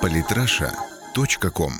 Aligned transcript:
Политраша.ком 0.00 1.72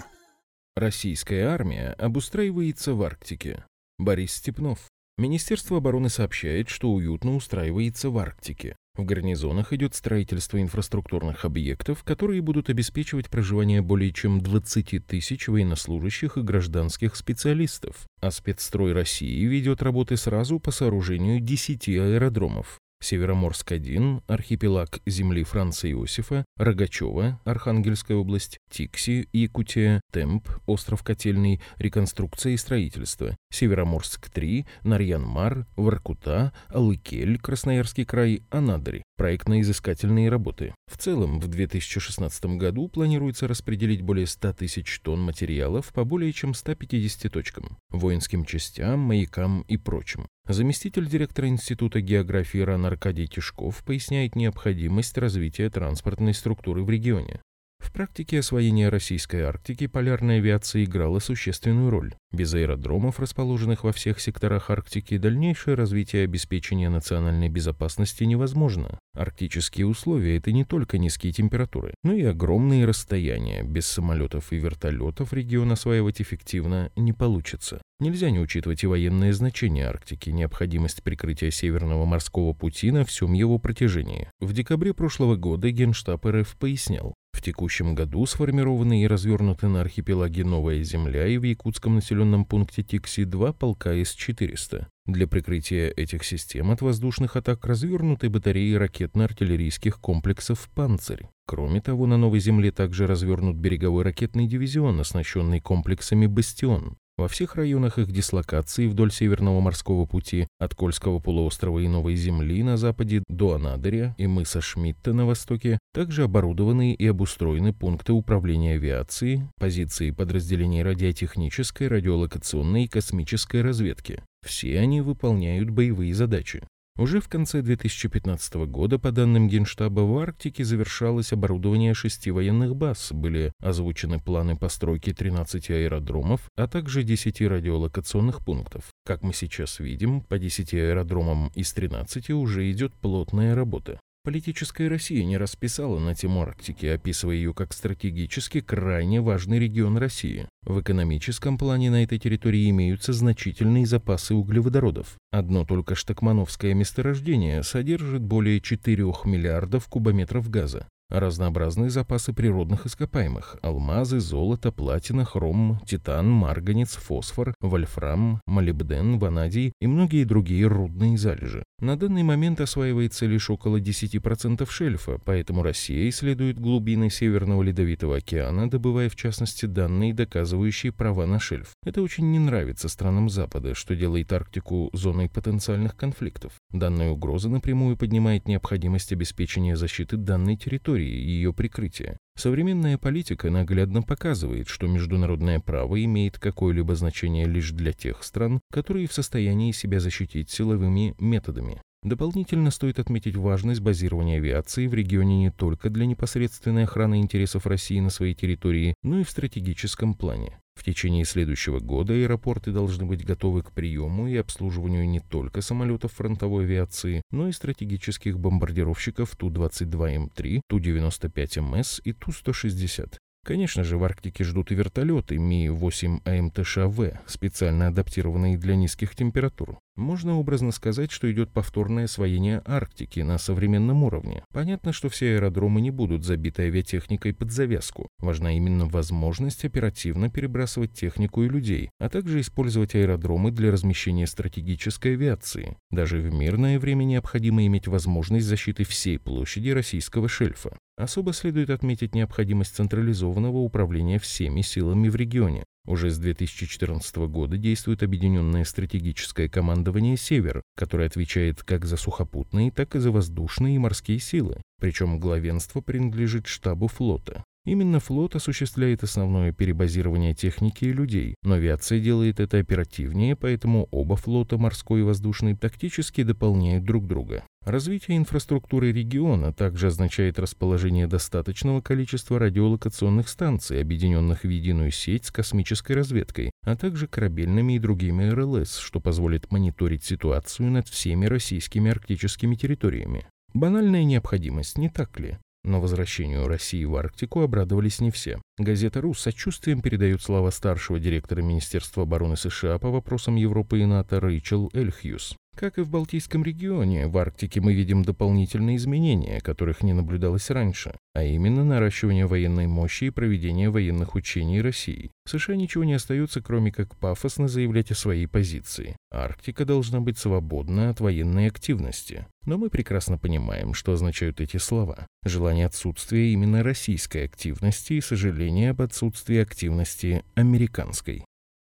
Российская 0.77 1.47
армия 1.47 1.95
обустраивается 1.99 2.95
в 2.95 3.03
Арктике. 3.03 3.65
Борис 3.99 4.35
Степнов. 4.35 4.79
Министерство 5.17 5.79
обороны 5.79 6.09
сообщает, 6.09 6.69
что 6.69 6.91
уютно 6.91 7.35
устраивается 7.37 8.11
в 8.11 8.19
Арктике. 8.19 8.77
В 8.95 9.05
гарнизонах 9.05 9.73
идет 9.73 9.95
строительство 9.95 10.61
инфраструктурных 10.61 11.45
объектов, 11.45 12.03
которые 12.05 12.43
будут 12.43 12.69
обеспечивать 12.69 13.31
проживание 13.31 13.83
более 13.83 14.13
чем 14.13 14.41
20 14.41 15.07
тысяч 15.07 15.49
военнослужащих 15.49 16.37
и 16.37 16.43
гражданских 16.43 17.17
специалистов. 17.17 18.07
А 18.21 18.31
спецстрой 18.31 18.93
России 18.93 19.45
ведет 19.45 19.83
работы 19.83 20.17
сразу 20.17 20.61
по 20.61 20.71
сооружению 20.71 21.41
10 21.41 21.89
аэродромов. 21.89 22.79
Североморск-1, 23.03 24.23
архипелаг 24.27 25.01
земли 25.07 25.43
Франца 25.45 25.91
Иосифа, 25.91 26.45
Рогачева, 26.57 27.41
Архангельская 27.45 28.17
область, 28.17 28.59
Тикси, 28.71 29.29
Якутия, 29.33 30.01
Темп, 30.13 30.49
остров 30.67 31.03
Котельный, 31.03 31.61
реконструкция 31.77 32.53
и 32.53 32.57
строительство, 32.57 33.37
Североморск-3, 33.53 34.67
Нарьян-Мар, 34.85 35.67
Воркута, 35.77 36.53
Алыкель, 36.69 37.39
Красноярский 37.39 38.05
край, 38.05 38.43
Анадырь. 38.51 39.03
Проектно-изыскательные 39.21 40.31
работы. 40.31 40.75
В 40.91 40.97
целом, 40.97 41.41
в 41.41 41.49
2016 41.49 42.57
году 42.57 42.89
планируется 42.89 43.47
распределить 43.47 44.01
более 44.01 44.27
100 44.27 44.55
тысяч 44.55 44.99
тонн 45.01 45.21
материалов 45.21 45.93
по 45.93 46.05
более 46.05 46.33
чем 46.33 46.55
150 46.55 47.31
точкам, 47.31 47.77
воинским 47.91 48.47
частям, 48.47 49.01
маякам 49.01 49.61
и 49.69 49.77
прочим. 49.77 50.27
Заместитель 50.49 51.07
директора 51.07 51.49
Института 51.49 52.01
географии 52.01 52.61
РАН 52.61 52.87
Аркадий 52.87 53.29
Тишков 53.29 53.85
поясняет 53.85 54.37
необходимость 54.37 55.19
развития 55.19 55.69
транспортной 55.69 56.33
структуры 56.33 56.83
в 56.83 56.89
регионе. 56.89 57.43
В 57.81 57.93
практике 57.93 58.39
освоения 58.39 58.91
российской 58.91 59.41
Арктики 59.41 59.87
полярная 59.87 60.37
авиация 60.37 60.85
играла 60.85 61.19
существенную 61.19 61.91
роль. 61.91 62.15
Без 62.31 62.53
аэродромов, 62.55 63.19
расположенных 63.19 63.85
во 63.85 63.93
всех 63.93 64.21
секторах 64.21 64.71
Арктики, 64.71 65.17
дальнейшее 65.17 65.75
развитие 65.75 66.25
обеспечения 66.25 66.91
национальной 66.91 67.49
безопасности 67.49 68.25
невозможно. 68.25 68.99
Арктические 69.15 69.87
условия– 69.87 70.37
это 70.39 70.53
не 70.53 70.65
только 70.65 70.99
низкие 70.99 71.33
температуры, 71.33 71.95
но 72.05 72.13
и 72.13 72.23
огромные 72.23 72.85
расстояния. 72.85 73.63
Без 73.63 73.87
самолетов 73.87 74.53
и 74.53 74.57
вертолетов 74.57 75.33
регион 75.33 75.73
осваивать 75.73 76.21
эффективно 76.21 76.93
не 76.97 77.13
получится. 77.13 77.81
Нельзя 77.99 78.31
не 78.31 78.41
учитывать 78.41 78.85
и 78.85 78.87
военное 78.87 79.33
значение 79.33 79.87
Арктики, 79.87 80.31
необходимость 80.31 81.03
прикрытия 81.03 81.51
Северного 81.51 82.05
морского 82.05 82.53
пути 82.53 82.91
на 82.91 83.05
всем 83.05 83.33
его 83.33 83.59
протяжении. 83.59 84.31
В 84.39 84.53
декабре 84.53 84.95
прошлого 84.95 85.37
года 85.37 85.71
Генштаб 85.71 86.25
РФ 86.25 86.57
пояснял, 86.57 87.15
в 87.41 87.43
текущем 87.43 87.95
году 87.95 88.27
сформированы 88.27 89.03
и 89.03 89.07
развернуты 89.07 89.67
на 89.69 89.81
архипелаге 89.81 90.45
Новая 90.45 90.83
Земля 90.83 91.27
и 91.27 91.39
в 91.39 91.43
якутском 91.45 91.95
населенном 91.95 92.45
пункте 92.45 92.83
Тикси 92.83 93.25
два 93.25 93.55
полка 93.55 93.95
С-400. 93.95 94.87
Для 95.07 95.27
прикрытия 95.27 95.89
этих 95.89 96.25
систем 96.25 96.71
от 96.71 96.83
воздушных 96.83 97.37
атак 97.37 97.65
развернуты 97.65 98.29
батареи 98.29 98.75
ракетно-артиллерийских 98.75 99.99
комплексов 100.01 100.69
«Панцирь». 100.75 101.29
Кроме 101.47 101.81
того, 101.81 102.07
на 102.07 102.19
Новой 102.19 102.41
Земле 102.41 102.73
также 102.73 103.07
развернут 103.07 103.57
береговой 103.57 104.05
ракетный 104.05 104.47
дивизион, 104.47 105.01
оснащенный 105.01 105.61
комплексами 105.61 106.27
«Бастион». 106.27 106.99
Во 107.21 107.29
всех 107.29 107.57
районах 107.57 107.99
их 107.99 108.11
дислокации 108.11 108.87
вдоль 108.87 109.13
Северного 109.13 109.61
морского 109.61 110.07
пути, 110.07 110.47
от 110.59 110.75
Кольского 110.75 111.19
полуострова 111.19 111.81
и 111.81 111.87
Новой 111.87 112.17
Земли 112.17 112.63
на 112.63 112.79
западе 112.79 113.23
до 113.29 113.57
Анадыря 113.57 114.15
и 114.17 114.27
мыса 114.27 114.63
Шмидта 114.63 115.13
на 115.13 115.27
востоке, 115.27 115.79
также 115.93 116.25
оборудованы 116.25 116.95
и 116.95 117.07
обустроены 117.07 117.75
пункты 117.75 118.15
управления 118.15 118.77
авиацией, 118.77 119.43
позиции 119.59 120.13
подразделений 120.13 120.83
радиотехнической, 120.83 121.89
радиолокационной 121.89 122.85
и 122.85 122.89
космической 122.89 123.61
разведки. 123.61 124.23
Все 124.43 124.81
они 124.81 125.03
выполняют 125.03 125.69
боевые 125.69 126.15
задачи. 126.15 126.63
Уже 126.97 127.21
в 127.21 127.29
конце 127.29 127.63
2015 127.63 128.55
года, 128.67 128.99
по 128.99 129.11
данным 129.11 129.49
Генштаба, 129.49 130.01
в 130.01 130.19
Арктике 130.19 130.65
завершалось 130.65 131.33
оборудование 131.33 131.95
шести 131.95 132.31
военных 132.31 132.77
баз, 132.77 133.13
были 133.13 133.53
озвучены 133.59 134.21
планы 134.21 134.57
постройки 134.57 135.15
13 135.15 135.71
аэродромов, 135.71 136.43
а 136.57 136.69
также 136.69 137.03
10 137.03 137.41
радиолокационных 137.41 138.45
пунктов. 138.45 138.85
Как 139.07 139.23
мы 139.23 139.33
сейчас 139.33 139.79
видим, 139.81 140.21
по 140.21 140.39
10 140.39 140.75
аэродромам 140.75 141.51
из 141.55 141.73
13 141.73 142.31
уже 142.31 142.71
идет 142.71 142.93
плотная 142.95 143.55
работа. 143.55 143.99
Политическая 144.23 144.89
Россия 144.89 145.25
не 145.25 145.39
расписала 145.39 145.99
на 145.99 146.15
тему 146.15 146.43
Арктики, 146.43 146.85
описывая 146.85 147.37
ее 147.37 147.55
как 147.55 147.73
стратегически 147.73 148.61
крайне 148.61 149.23
важный 149.23 149.59
регион 149.59 149.97
России. 149.97 150.47
В 150.63 150.83
экономическом 150.83 151.57
плане 151.57 151.91
на 151.91 152.05
этой 152.05 152.19
территории 152.19 152.69
имеются 152.69 153.15
значительные 153.15 153.87
запасы 153.87 154.35
углеводородов. 154.35 155.17
Одно 155.33 155.65
только 155.65 155.95
штакмановское 155.95 156.75
месторождение 156.75 157.63
содержит 157.63 158.21
более 158.21 158.61
4 158.61 159.05
миллиардов 159.25 159.89
кубометров 159.89 160.51
газа 160.51 160.87
разнообразные 161.11 161.91
запасы 161.91 162.33
природных 162.33 162.87
ископаемых– 162.87 163.57
алмазы, 163.63 164.21
золото, 164.21 164.73
платина, 164.73 165.25
хром, 165.25 165.81
титан, 165.85 166.31
марганец, 166.31 166.95
фосфор, 166.95 167.55
вольфрам, 167.61 168.41
молибден, 168.47 169.19
ванадий 169.19 169.73
и 169.81 169.87
многие 169.87 170.25
другие 170.25 170.67
рудные 170.67 171.19
залежи. 171.19 171.65
На 171.81 171.97
данный 171.97 172.23
момент 172.23 172.61
осваивается 172.61 173.25
лишь 173.25 173.49
около 173.49 173.81
10% 173.81 174.71
шельфа, 174.71 175.19
поэтому 175.25 175.63
Россия 175.63 176.11
исследует 176.11 176.59
глубины 176.59 177.09
Северного 177.09 177.63
Ледовитого 177.63 178.19
океана, 178.19 178.69
добывая 178.69 179.09
в 179.09 179.17
частности 179.17 179.65
данные, 179.65 180.13
доказывающие 180.13 180.93
права 180.93 181.25
на 181.25 181.41
шельф. 181.41 181.71
Это 181.83 182.03
очень 182.03 182.31
не 182.33 182.39
нравится 182.39 182.91
странам 182.91 183.31
Запада, 183.31 183.75
что 183.75 183.97
делает 183.97 184.31
Арктику 184.31 184.91
зоной 184.93 185.31
потенциальных 185.31 185.97
конфликтов. 185.97 186.53
Данная 186.71 187.13
угроза 187.13 187.49
напрямую 187.49 187.97
поднимает 187.97 188.47
необходимость 188.47 189.13
обеспечения 189.13 189.75
защиты 189.75 190.19
данной 190.19 190.59
территории 190.59 191.09
и 191.09 191.31
ее 191.31 191.55
прикрытия. 191.55 192.19
Современная 192.41 192.97
политика 192.97 193.51
наглядно 193.51 194.01
показывает, 194.01 194.67
что 194.67 194.87
международное 194.87 195.61
право 195.61 196.03
имеет 196.03 196.39
какое-либо 196.39 196.95
значение 196.95 197.45
лишь 197.45 197.73
для 197.73 197.93
тех 197.93 198.25
стран, 198.25 198.61
которые 198.73 199.09
в 199.09 199.13
состоянии 199.13 199.73
себя 199.73 200.01
защитить 200.01 200.49
силовыми 200.49 201.15
методами. 201.19 201.83
Дополнительно 202.03 202.71
стоит 202.71 202.99
отметить 202.99 203.37
важность 203.37 203.83
базирования 203.83 204.39
авиации 204.39 204.87
в 204.87 204.95
регионе 204.95 205.37
не 205.37 205.51
только 205.51 205.91
для 205.91 206.07
непосредственной 206.07 206.85
охраны 206.85 207.21
интересов 207.21 207.67
России 207.67 208.01
на 208.01 208.09
своей 208.09 208.33
территории, 208.33 208.95
но 209.03 209.21
и 209.21 209.25
в 209.25 209.29
стратегическом 209.29 210.15
плане. 210.15 210.60
В 210.81 210.83
течение 210.83 211.27
следующего 211.27 211.79
года 211.79 212.15
аэропорты 212.15 212.73
должны 212.73 213.05
быть 213.05 213.23
готовы 213.23 213.63
к 213.63 213.71
приему 213.71 214.27
и 214.29 214.37
обслуживанию 214.39 215.07
не 215.07 215.21
только 215.21 215.61
самолетов 215.61 216.15
фронтовой 216.15 216.65
авиации, 216.65 217.21
но 217.31 217.49
и 217.49 217.53
стратегических 217.53 218.39
бомбардировщиков 218.39 219.37
Ту-22М3, 219.37 220.63
Ту-95МС 220.67 222.01
и 222.03 222.15
Ту-160. 222.15 223.19
Конечно 223.45 223.85
же, 223.85 223.99
в 223.99 224.05
Арктике 224.05 224.43
ждут 224.43 224.73
и 224.73 224.75
вертолеты 224.75 225.37
Ми-8 225.37 226.23
АМТШВ, 226.25 227.21
специально 227.27 227.89
адаптированные 227.89 228.57
для 228.57 228.75
низких 228.75 229.15
температур. 229.15 229.79
Можно 229.97 230.39
образно 230.39 230.71
сказать, 230.71 231.11
что 231.11 231.31
идет 231.31 231.53
повторное 231.53 232.05
освоение 232.05 232.63
Арктики 232.65 233.21
на 233.21 233.39
современном 233.39 234.05
уровне. 234.05 234.43
Понятно, 234.53 234.93
что 234.93 235.09
все 235.09 235.35
аэродромы 235.35 235.81
не 235.81 235.91
будут 235.91 236.25
забиты 236.25 236.63
авиатехникой 236.63 237.35
под 237.35 237.51
завязку. 237.51 238.09
Важна 238.19 238.57
именно 238.57 238.87
возможность 238.87 239.65
оперативно 239.65 240.31
перебрасывать 240.31 240.93
технику 240.93 241.43
и 241.43 241.49
людей, 241.49 241.91
а 241.99 242.09
также 242.09 242.41
использовать 242.41 242.95
аэродромы 242.95 243.51
для 243.51 243.71
размещения 243.71 244.27
стратегической 244.27 245.15
авиации. 245.15 245.77
Даже 245.91 246.19
в 246.21 246.33
мирное 246.33 246.79
время 246.79 247.05
необходимо 247.05 247.67
иметь 247.67 247.89
возможность 247.89 248.47
защиты 248.47 248.85
всей 248.85 249.19
площади 249.19 249.71
российского 249.71 250.29
шельфа. 250.29 250.77
Особо 250.97 251.33
следует 251.33 251.71
отметить 251.71 252.15
необходимость 252.15 252.77
централизованного 252.77 253.57
управления 253.57 254.19
всеми 254.19 254.61
силами 254.61 255.09
в 255.09 255.17
регионе. 255.17 255.65
Уже 255.87 256.11
с 256.11 256.19
2014 256.19 257.17
года 257.29 257.57
действует 257.57 258.03
объединенное 258.03 258.65
стратегическое 258.65 259.49
командование 259.49 260.17
«Север», 260.17 260.63
которое 260.77 261.07
отвечает 261.07 261.63
как 261.63 261.85
за 261.85 261.97
сухопутные, 261.97 262.71
так 262.71 262.95
и 262.95 262.99
за 262.99 263.11
воздушные 263.11 263.77
и 263.77 263.79
морские 263.79 264.19
силы. 264.19 264.61
Причем 264.79 265.19
главенство 265.19 265.81
принадлежит 265.81 266.47
штабу 266.47 266.89
флота. 266.89 267.45
Именно 267.67 268.01
флот 268.01 268.37
осуществляет 268.37 269.03
основное 269.03 269.53
перебазирование 269.53 270.35
техники 270.35 270.87
и 270.87 270.93
людей, 270.93 271.35
но 271.43 271.55
авиация 271.55 272.01
делает 272.01 272.41
это 272.41 272.57
оперативнее, 272.59 273.37
поэтому 273.37 273.87
оба 273.91 274.17
флота, 274.17 274.57
морской 274.57 275.01
и 275.01 275.03
воздушный, 275.03 275.55
тактически 275.55 276.23
дополняют 276.23 276.85
друг 276.85 277.07
друга. 277.07 277.45
Развитие 277.67 278.17
инфраструктуры 278.17 278.93
региона 278.93 279.53
также 279.53 279.89
означает 279.89 280.39
расположение 280.39 281.07
достаточного 281.07 281.83
количества 281.83 282.39
радиолокационных 282.39 283.29
станций, 283.29 283.83
объединенных 283.83 284.45
в 284.45 284.49
единую 284.49 284.91
сеть 284.91 285.27
с 285.27 285.31
космической 285.31 285.93
разведкой, 285.93 286.53
а 286.65 286.75
также 286.77 287.07
корабельными 287.07 287.75
и 287.75 287.79
другими 287.79 288.31
РЛС, 288.31 288.79
что 288.79 289.01
позволит 289.01 289.53
мониторить 289.53 290.05
ситуацию 290.05 290.71
над 290.71 290.89
всеми 290.89 291.27
российскими 291.27 291.91
арктическими 291.91 292.55
территориями. 292.55 293.27
Банальная 293.53 294.05
необходимость, 294.05 294.79
не 294.79 294.89
так 294.89 295.21
ли? 295.21 295.37
Но 295.65 295.81
возвращению 295.81 296.49
России 296.49 296.85
в 296.85 296.97
Арктику 296.97 297.43
обрадовались 297.43 298.01
не 298.01 298.11
все. 298.11 298.41
Газета 298.59 299.01
«Рус» 299.01 299.19
с 299.19 299.23
сочувствием 299.23 299.83
передает 299.83 300.23
слова 300.23 300.51
старшего 300.51 300.99
директора 300.99 301.43
Министерства 301.43 302.05
обороны 302.05 302.37
США 302.37 302.79
по 302.79 302.91
вопросам 302.91 303.37
Европы 303.37 303.81
и 303.81 303.85
НАТО 303.85 304.21
Рэйчел 304.21 304.71
Эльхьюз. 304.73 305.37
Как 305.61 305.77
и 305.77 305.83
в 305.83 305.91
Балтийском 305.91 306.43
регионе, 306.43 307.07
в 307.07 307.19
Арктике 307.19 307.61
мы 307.61 307.75
видим 307.75 308.03
дополнительные 308.03 308.79
изменения, 308.79 309.43
которых 309.43 309.83
не 309.83 309.93
наблюдалось 309.93 310.49
раньше, 310.49 310.97
а 311.13 311.23
именно 311.23 311.63
наращивание 311.65 312.25
военной 312.25 312.67
мощи 312.67 313.05
и 313.05 313.11
проведение 313.11 313.69
военных 313.69 314.15
учений 314.15 314.63
России. 314.63 315.11
США 315.27 315.57
ничего 315.57 315.85
не 315.85 315.93
остается, 315.93 316.41
кроме 316.41 316.73
как 316.73 316.97
пафосно 316.97 317.47
заявлять 317.47 317.91
о 317.91 317.95
своей 317.95 318.27
позиции. 318.27 318.97
Арктика 319.13 319.67
должна 319.67 320.01
быть 320.01 320.17
свободна 320.17 320.89
от 320.89 321.01
военной 321.01 321.49
активности. 321.49 322.27
Но 322.47 322.57
мы 322.57 322.71
прекрасно 322.71 323.19
понимаем, 323.19 323.75
что 323.75 323.93
означают 323.93 324.41
эти 324.41 324.57
слова. 324.57 325.07
Желание 325.27 325.67
отсутствия 325.67 326.33
именно 326.33 326.63
российской 326.63 327.27
активности 327.27 327.93
и 327.93 328.01
сожаление 328.01 328.71
об 328.71 328.81
отсутствии 328.81 329.37
активности 329.37 330.25
американской. 330.35 331.23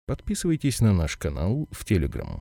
Подписывайтесь 0.07 0.81
на 0.81 0.95
наш 0.95 1.19
канал 1.19 1.69
в 1.71 1.85
Телеграм. 1.85 2.41